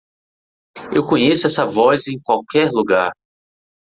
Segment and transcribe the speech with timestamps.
[0.91, 3.11] Eu conheço essa voz em qualquer lugar.